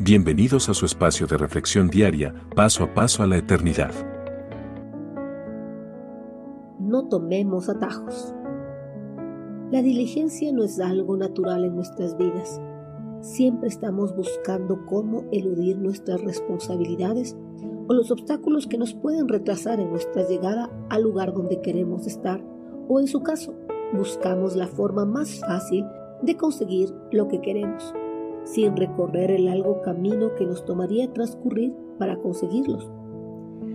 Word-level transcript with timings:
Bienvenidos 0.00 0.68
a 0.68 0.74
su 0.74 0.86
espacio 0.86 1.28
de 1.28 1.36
reflexión 1.36 1.86
diaria, 1.86 2.34
paso 2.56 2.82
a 2.82 2.92
paso 2.92 3.22
a 3.22 3.28
la 3.28 3.36
eternidad. 3.36 3.92
No 6.80 7.06
tomemos 7.08 7.68
atajos. 7.68 8.34
La 9.70 9.82
diligencia 9.82 10.52
no 10.52 10.64
es 10.64 10.80
algo 10.80 11.16
natural 11.16 11.64
en 11.64 11.76
nuestras 11.76 12.18
vidas. 12.18 12.60
Siempre 13.20 13.68
estamos 13.68 14.16
buscando 14.16 14.84
cómo 14.84 15.26
eludir 15.30 15.78
nuestras 15.78 16.20
responsabilidades 16.22 17.36
o 17.86 17.94
los 17.94 18.10
obstáculos 18.10 18.66
que 18.66 18.78
nos 18.78 18.94
pueden 18.94 19.28
retrasar 19.28 19.78
en 19.78 19.90
nuestra 19.90 20.26
llegada 20.26 20.70
al 20.90 21.04
lugar 21.04 21.32
donde 21.32 21.60
queremos 21.60 22.08
estar 22.08 22.44
o 22.88 22.98
en 22.98 23.06
su 23.06 23.22
caso, 23.22 23.54
buscamos 23.96 24.56
la 24.56 24.66
forma 24.66 25.04
más 25.04 25.38
fácil 25.38 25.84
de 26.20 26.36
conseguir 26.36 26.92
lo 27.12 27.28
que 27.28 27.40
queremos 27.40 27.94
sin 28.44 28.76
recorrer 28.76 29.30
el 29.30 29.46
largo 29.46 29.80
camino 29.82 30.34
que 30.36 30.46
nos 30.46 30.64
tomaría 30.64 31.12
transcurrir 31.12 31.74
para 31.98 32.16
conseguirlos. 32.18 32.90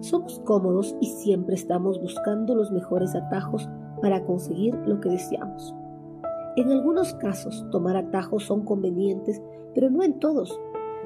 Somos 0.00 0.40
cómodos 0.40 0.96
y 1.00 1.06
siempre 1.06 1.54
estamos 1.54 2.00
buscando 2.00 2.54
los 2.54 2.70
mejores 2.70 3.14
atajos 3.14 3.68
para 4.00 4.24
conseguir 4.24 4.74
lo 4.86 5.00
que 5.00 5.10
deseamos. 5.10 5.74
En 6.56 6.70
algunos 6.70 7.14
casos, 7.14 7.66
tomar 7.70 7.96
atajos 7.96 8.44
son 8.44 8.64
convenientes, 8.64 9.42
pero 9.74 9.90
no 9.90 10.02
en 10.02 10.18
todos, 10.18 10.58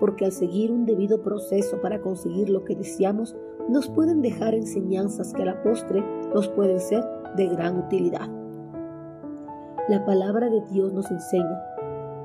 porque 0.00 0.24
al 0.24 0.32
seguir 0.32 0.72
un 0.72 0.86
debido 0.86 1.22
proceso 1.22 1.80
para 1.80 2.00
conseguir 2.00 2.48
lo 2.48 2.64
que 2.64 2.74
deseamos, 2.74 3.36
nos 3.68 3.88
pueden 3.88 4.22
dejar 4.22 4.54
enseñanzas 4.54 5.32
que 5.34 5.42
a 5.42 5.46
la 5.46 5.62
postre 5.62 6.04
nos 6.34 6.48
pueden 6.48 6.78
ser 6.78 7.04
de 7.36 7.48
gran 7.48 7.78
utilidad. 7.78 8.28
La 9.88 10.04
palabra 10.04 10.48
de 10.48 10.62
Dios 10.72 10.92
nos 10.92 11.10
enseña 11.10 11.75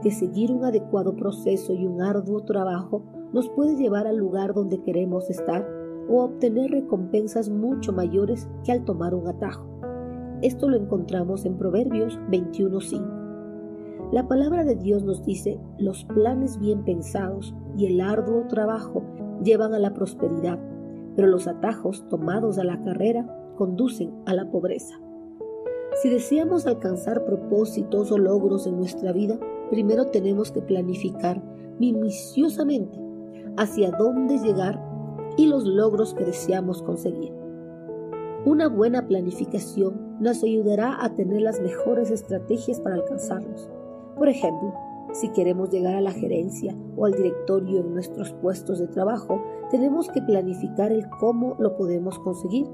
que 0.02 0.12
seguir 0.12 0.52
un 0.52 0.66
adecuado 0.66 1.16
proceso 1.16 1.74
y 1.74 1.86
un 1.86 2.02
arduo 2.02 2.42
trabajo 2.42 3.04
nos 3.34 3.50
puede 3.50 3.76
llevar 3.76 4.08
al 4.08 4.18
lugar 4.18 4.54
donde 4.54 4.82
queremos 4.82 5.30
estar 5.30 5.68
o 6.10 6.24
obtener 6.24 6.72
recompensas 6.72 7.50
mucho 7.50 7.94
mayores 7.94 8.50
que 8.64 8.72
al 8.72 8.84
tomar 8.84 9.16
un 9.16 9.28
atajo. 9.28 9.66
Esto 10.42 10.70
lo 10.70 10.78
encontramos 10.78 11.46
en 11.46 11.58
Proverbios 11.58 12.20
21.5. 12.30 14.12
La 14.12 14.28
palabra 14.28 14.66
de 14.66 14.76
Dios 14.76 15.04
nos 15.04 15.24
dice, 15.24 15.60
los 15.78 16.04
planes 16.04 16.60
bien 16.60 16.84
pensados 16.84 17.56
y 17.78 17.86
el 17.86 18.02
arduo 18.02 18.48
trabajo 18.48 19.04
llevan 19.44 19.74
a 19.74 19.80
la 19.80 19.94
prosperidad, 19.94 20.60
pero 21.16 21.28
los 21.28 21.48
atajos 21.48 22.08
tomados 22.10 22.58
a 22.58 22.64
la 22.64 22.82
carrera 22.82 23.54
conducen 23.56 24.12
a 24.26 24.34
la 24.34 24.50
pobreza. 24.50 25.00
Si 25.96 26.10
deseamos 26.10 26.66
alcanzar 26.66 27.26
propósitos 27.26 28.12
o 28.12 28.18
logros 28.18 28.66
en 28.66 28.78
nuestra 28.78 29.12
vida, 29.12 29.38
primero 29.70 30.06
tenemos 30.06 30.52
que 30.52 30.62
planificar 30.62 31.42
minuciosamente 31.80 32.98
hacia 33.58 33.92
dónde 33.92 34.38
llegar 34.40 34.82
y 35.38 35.48
los 35.48 35.66
logros 35.66 36.14
que 36.14 36.24
deseamos 36.24 36.82
conseguir. 36.82 37.34
Una 38.46 38.70
buena 38.70 39.08
planificación 39.08 40.18
nos 40.20 40.44
ayudará 40.44 41.04
a 41.04 41.14
tener 41.14 41.42
las 41.42 41.62
mejores 41.62 42.10
estrategias 42.10 42.80
para 42.80 42.96
alcanzarlos. 42.96 43.70
Por 44.16 44.30
ejemplo, 44.30 44.74
si 45.14 45.30
queremos 45.30 45.70
llegar 45.70 45.96
a 45.96 46.02
la 46.02 46.12
gerencia 46.12 46.76
o 46.96 47.06
al 47.06 47.12
directorio 47.12 47.82
en 47.82 47.94
nuestros 47.94 48.32
puestos 48.34 48.80
de 48.80 48.88
trabajo, 48.88 49.44
tenemos 49.70 50.10
que 50.10 50.22
planificar 50.22 50.92
el 50.92 51.08
cómo 51.20 51.56
lo 51.60 51.76
podemos 51.76 52.18
conseguir. 52.20 52.68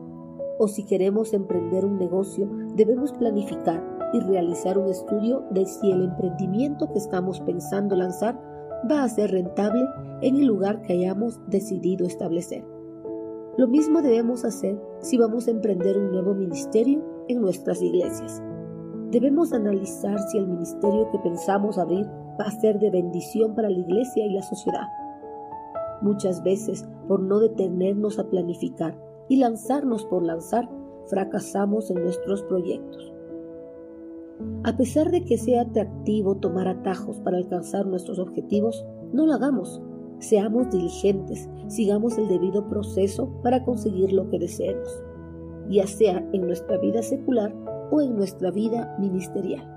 O 0.60 0.68
si 0.68 0.84
queremos 0.84 1.34
emprender 1.34 1.86
un 1.86 1.98
negocio, 1.98 2.50
debemos 2.76 3.14
planificar 3.14 3.84
y 4.14 4.20
realizar 4.20 4.78
un 4.78 4.90
estudio 4.90 5.44
de 5.52 5.66
si 5.66 5.92
el 5.92 6.04
emprendimiento 6.04 6.92
que 6.92 6.98
estamos 6.98 7.40
pensando 7.42 7.96
lanzar 7.96 8.40
va 8.90 9.04
a 9.04 9.10
ser 9.10 9.32
rentable 9.32 9.86
en 10.22 10.36
el 10.38 10.46
lugar 10.46 10.82
que 10.82 10.94
hayamos 10.94 11.40
decidido 11.48 12.06
establecer. 12.08 12.66
Lo 13.58 13.68
mismo 13.68 14.02
debemos 14.02 14.46
hacer 14.46 14.80
si 15.02 15.18
vamos 15.18 15.48
a 15.48 15.52
emprender 15.52 15.98
un 15.98 16.12
nuevo 16.12 16.34
ministerio 16.34 17.04
en 17.28 17.42
nuestras 17.42 17.82
iglesias. 17.82 18.42
Debemos 19.12 19.54
analizar 19.54 20.20
si 20.30 20.38
el 20.38 20.48
ministerio 20.48 21.10
que 21.12 21.20
pensamos 21.20 21.78
abrir 21.78 22.06
va 22.40 22.46
a 22.46 22.60
ser 22.60 22.80
de 22.80 22.92
bendición 22.92 23.56
para 23.56 23.70
la 23.70 23.80
iglesia 23.80 24.26
y 24.26 24.34
la 24.34 24.44
sociedad. 24.44 24.88
Muchas 26.02 26.44
veces, 26.44 26.88
por 27.08 27.20
no 27.22 27.40
detenernos 27.40 28.20
a 28.20 28.30
planificar 28.30 28.96
y 29.30 29.38
lanzarnos 29.38 30.06
por 30.06 30.24
lanzar, 30.24 30.70
fracasamos 31.08 31.90
en 31.90 32.02
nuestros 32.04 32.44
proyectos. 32.44 33.14
A 34.64 34.78
pesar 34.78 35.12
de 35.12 35.24
que 35.24 35.38
sea 35.38 35.62
atractivo 35.62 36.36
tomar 36.36 36.68
atajos 36.68 37.20
para 37.22 37.38
alcanzar 37.38 37.86
nuestros 37.86 38.20
objetivos, 38.20 38.86
no 39.14 39.26
lo 39.26 39.34
hagamos. 39.34 39.82
Seamos 40.20 40.70
diligentes, 40.70 41.50
sigamos 41.68 42.18
el 42.18 42.28
debido 42.28 42.68
proceso 42.68 43.30
para 43.44 43.64
conseguir 43.64 44.12
lo 44.14 44.30
que 44.30 44.40
deseemos, 44.40 45.04
ya 45.70 45.88
sea 45.88 46.28
en 46.34 46.42
nuestra 46.46 46.78
vida 46.78 47.02
secular 47.04 47.54
o 47.92 48.02
en 48.02 48.16
nuestra 48.16 48.52
vida 48.52 48.96
ministerial. 49.00 49.74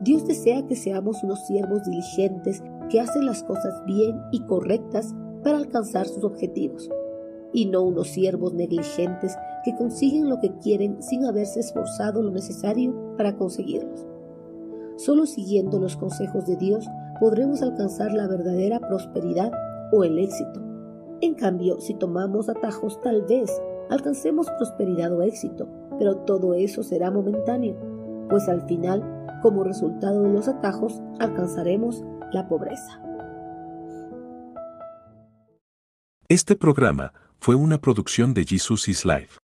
Dios 0.00 0.26
desea 0.26 0.66
que 0.66 0.76
seamos 0.76 1.22
unos 1.22 1.46
siervos 1.46 1.84
diligentes 1.84 2.62
que 2.90 3.00
hacen 3.00 3.26
las 3.26 3.42
cosas 3.44 3.82
bien 3.86 4.20
y 4.32 4.40
correctas 4.46 5.14
para 5.42 5.58
alcanzar 5.58 6.06
sus 6.06 6.24
objetivos 6.24 6.90
y 7.54 7.66
no 7.66 7.82
unos 7.82 8.08
siervos 8.08 8.52
negligentes 8.52 9.34
que 9.64 9.74
consiguen 9.76 10.28
lo 10.28 10.40
que 10.40 10.52
quieren 10.58 11.02
sin 11.02 11.24
haberse 11.24 11.60
esforzado 11.60 12.20
lo 12.20 12.32
necesario 12.32 12.92
para 13.16 13.36
conseguirlos. 13.36 14.04
Solo 14.96 15.24
siguiendo 15.24 15.78
los 15.78 15.96
consejos 15.96 16.46
de 16.46 16.56
Dios 16.56 16.84
podremos 17.20 17.62
alcanzar 17.62 18.12
la 18.12 18.26
verdadera 18.26 18.80
prosperidad 18.80 19.52
o 19.92 20.04
el 20.04 20.18
éxito. 20.18 20.60
En 21.20 21.34
cambio, 21.34 21.80
si 21.80 21.94
tomamos 21.94 22.48
atajos 22.48 23.00
tal 23.00 23.22
vez 23.22 23.50
alcancemos 23.88 24.48
prosperidad 24.58 25.12
o 25.12 25.22
éxito, 25.22 25.68
pero 25.98 26.16
todo 26.16 26.54
eso 26.54 26.82
será 26.82 27.10
momentáneo, 27.10 27.76
pues 28.28 28.48
al 28.48 28.62
final, 28.66 29.02
como 29.42 29.62
resultado 29.62 30.22
de 30.22 30.32
los 30.32 30.48
atajos, 30.48 31.00
alcanzaremos 31.20 32.02
la 32.32 32.48
pobreza. 32.48 33.00
Este 36.28 36.56
programa 36.56 37.12
fue 37.44 37.56
una 37.56 37.76
producción 37.76 38.32
de 38.32 38.46
Jesus 38.46 38.88
is 38.88 39.04
Life. 39.04 39.43